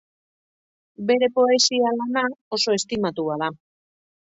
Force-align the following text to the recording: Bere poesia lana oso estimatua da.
Bere 1.11 1.29
poesia 1.35 1.93
lana 1.99 2.25
oso 2.59 2.77
estimatua 2.81 3.39
da. 3.45 3.53